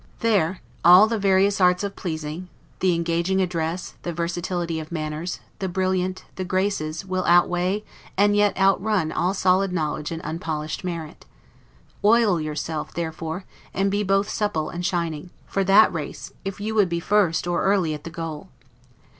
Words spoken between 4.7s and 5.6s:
of manners,